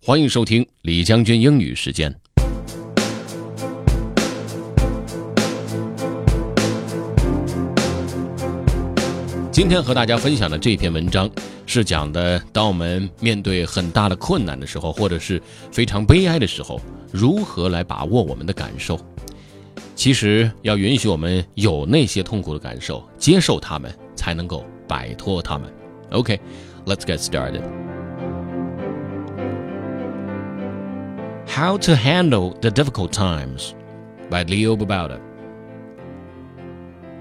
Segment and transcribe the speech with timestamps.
[0.00, 2.14] 欢迎收听李将军英语时间。
[9.50, 11.28] 今天和大家分享的这篇文章
[11.66, 15.42] 是讲的，当我们面对很大的困难的时候，或者是
[15.72, 16.80] 非常悲哀的时候，
[17.12, 18.98] 如何来把握我们的感受。
[19.94, 25.70] 其实要允许我们有那些痛苦的感受，接受他们，才能够摆脱他们。
[26.10, 27.87] OK，let's get started.
[31.48, 33.74] How to Handle the Difficult Times
[34.28, 35.18] by Leo Babauta.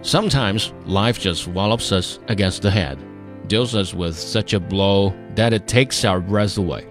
[0.02, 3.00] Sometimes life just wallops us against the head,
[3.48, 6.86] deals us with such a blow that it takes our breath away.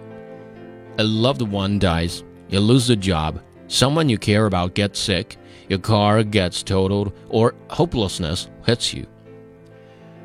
[0.99, 5.37] A loved one dies, you lose a job, someone you care about gets sick,
[5.69, 9.07] your car gets totaled, or hopelessness hits you.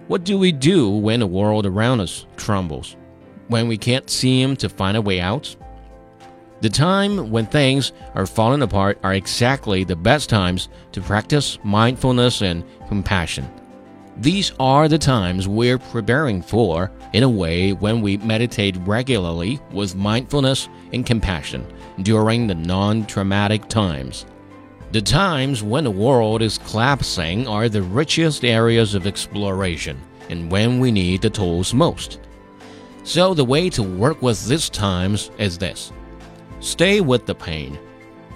[0.07, 2.95] What do we do when the world around us crumbles?
[3.49, 5.55] When we can't seem to find a way out?
[6.61, 12.43] The time when things are falling apart are exactly the best times to practice mindfulness
[12.43, 13.49] and compassion.
[14.17, 19.95] These are the times we're preparing for, in a way, when we meditate regularly with
[19.95, 21.65] mindfulness and compassion
[22.03, 24.27] during the non traumatic times.
[24.91, 30.79] The times when the world is collapsing are the richest areas of exploration and when
[30.79, 32.19] we need the tools most.
[33.03, 35.91] So, the way to work with these times is this
[36.61, 37.79] Stay with the pain.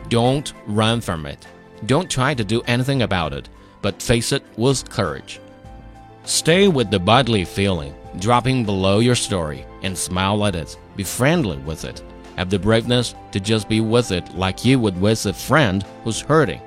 [0.09, 1.47] Don't run from it.
[1.85, 3.47] Don't try to do anything about it,
[3.83, 5.39] but face it with courage.
[6.23, 10.75] Stay with the bodily feeling, dropping below your story, and smile at it.
[10.95, 12.01] Be friendly with it.
[12.35, 16.21] Have the braveness to just be with it like you would with a friend who's
[16.21, 16.61] hurting.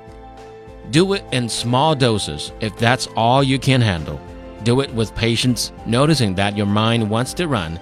[0.92, 4.20] Do it in small doses if that's all you can handle.
[4.62, 7.80] Do it with patience, noticing that your mind wants to run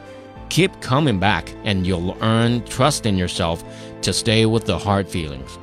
[0.48, 3.64] Keep coming back, and you'll earn trust in yourself
[4.02, 5.58] to stay with the hard feelings.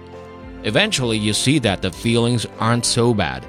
[0.63, 3.45] Eventually, you see that the feelings aren't so bad,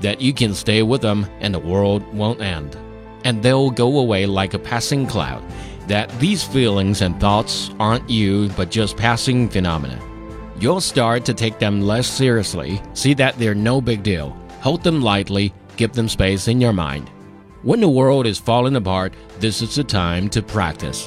[0.00, 2.76] that you can stay with them and the world won't end.
[3.24, 5.42] And they'll go away like a passing cloud,
[5.88, 10.00] that these feelings and thoughts aren't you but just passing phenomena.
[10.58, 14.30] You'll start to take them less seriously, see that they're no big deal,
[14.60, 17.10] hold them lightly, give them space in your mind.
[17.66, 19.10] When the world is falling apart,
[19.40, 21.06] this is the time to practice.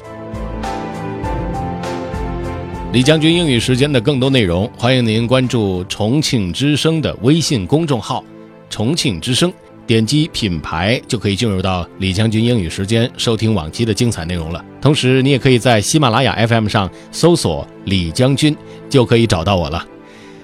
[2.92, 8.22] 李将军英语时间的更多内容，欢迎您关注重庆之声的微信公众号
[8.68, 9.50] “重庆之声”，
[9.88, 14.62] 点击品牌就可以进入到李将军英语时间，收听往期的精彩内容了。
[14.82, 18.54] 同时，你也可以在喜马拉雅 FM 上搜索“李将军”，
[18.90, 19.82] 就可以找到我了。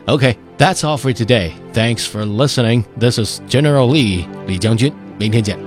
[0.06, 1.50] OK, that's all for today.
[1.74, 2.84] Thanks for listening.
[2.98, 5.65] This is General Lee 李将军，明天见。